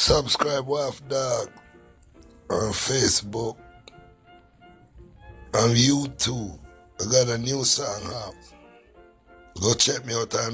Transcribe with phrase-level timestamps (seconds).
[0.00, 1.50] Subscribe Waff Dog
[2.48, 3.56] on Facebook,
[5.52, 6.56] on YouTube.
[7.00, 8.34] I got a new song out.
[9.60, 10.52] Go check me out on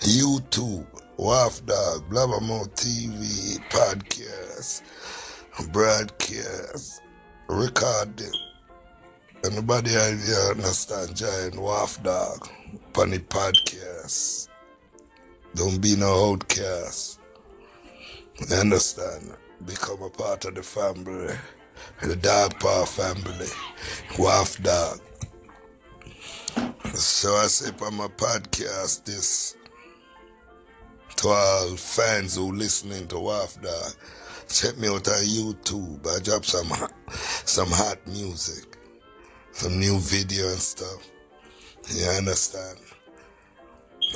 [0.00, 0.84] YouTube,
[1.16, 4.82] Waff Dog, Blabbermouth TV, podcast,
[5.70, 7.02] broadcast,
[7.48, 8.34] recording.
[9.44, 12.48] Anybody idea understand giant Waff Dog,
[12.94, 14.48] Funny podcast.
[15.54, 17.19] Don't be no outcast.
[18.48, 19.34] You understand?
[19.66, 21.34] Become a part of the family,
[22.02, 23.46] the Dog Paw family,
[24.18, 25.00] Waff Dog.
[26.94, 29.56] So I say on my podcast this
[31.16, 33.92] to all fans who listening to Waff Dog.
[34.48, 36.06] Check me out on YouTube.
[36.06, 36.72] I drop some
[37.44, 38.78] some hot music,
[39.52, 41.10] some new video and stuff.
[41.94, 42.78] You understand?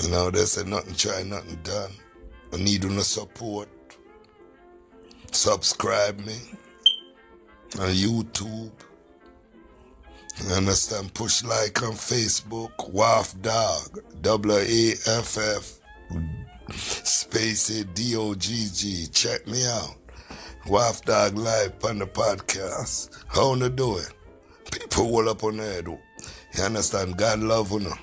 [0.02, 1.92] You know, they say nothing try, nothing done.
[2.52, 3.68] I need no support.
[5.34, 6.36] Subscribe me
[7.80, 8.70] on YouTube.
[10.44, 11.12] You understand?
[11.12, 15.80] Push like on Facebook, Waff Dog, W A F F,
[16.70, 19.06] space D O G G.
[19.12, 19.96] Check me out.
[20.68, 23.10] Waff Dog Live on the podcast.
[23.26, 24.04] How you doing?
[24.70, 25.98] People all up on there, though.
[26.56, 27.18] You understand?
[27.18, 27.98] God love you know.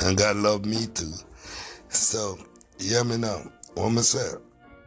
[0.00, 1.12] And God love me too.
[1.88, 2.38] So,
[2.78, 3.50] hear me now.
[3.74, 4.32] What me say?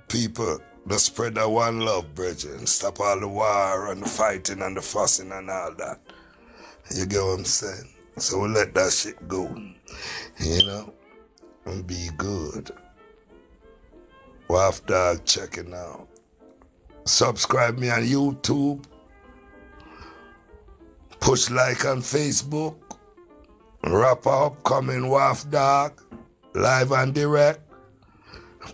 [0.09, 2.65] People, let's spread that one love, brethren.
[2.65, 5.99] Stop all the war and the fighting and the fussing and all that.
[6.95, 7.89] You get what I'm saying?
[8.17, 9.43] So we let that shit go.
[10.39, 10.93] You know?
[11.65, 12.71] And be good.
[14.49, 16.07] Waff Dog checking out.
[17.05, 18.83] Subscribe me on YouTube.
[21.19, 22.75] Push like on Facebook.
[23.85, 26.01] Wrap upcoming Waff Dog.
[26.53, 27.61] Live and direct.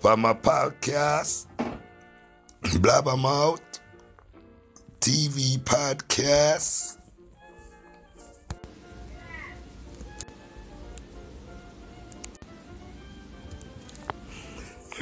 [0.01, 1.45] For my podcast.
[2.81, 3.59] Blabbermouth.
[5.01, 6.97] TV podcast.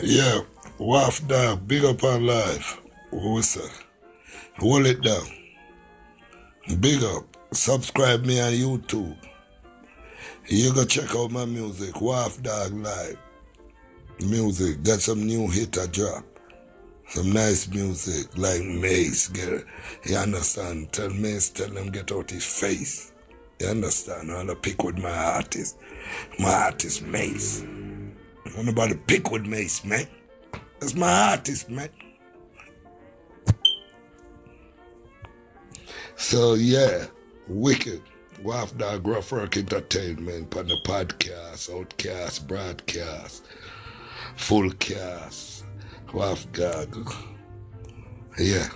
[0.02, 0.41] Yeah,
[0.79, 2.79] Waff Dog, big up on life.
[3.12, 3.72] What's that?
[4.57, 5.28] Hold it down.
[6.79, 7.25] Big up.
[7.52, 9.18] Subscribe me on YouTube.
[10.47, 13.18] You go check out my music, Waff Dog Live.
[14.22, 16.23] Music, got some new hit I drop.
[17.09, 19.29] Some nice music, like Mace.
[19.29, 19.63] Get?
[20.03, 20.91] You understand?
[20.91, 23.13] Tell Mace, tell him get out his face.
[23.59, 24.31] You understand?
[24.31, 25.78] I wanna pick with my artist.
[26.40, 27.63] My artist Mace.
[27.63, 30.07] I want about pick with Mace, man.
[30.79, 31.90] That's my artist, man.
[36.17, 37.06] So yeah,
[37.47, 38.01] wicked.
[38.44, 43.44] Waff Dog Rough Rock Entertainment on the podcast, outcast, broadcast,
[44.35, 45.66] full cast,
[46.13, 47.13] Waff Dog.
[48.40, 48.69] Yeah.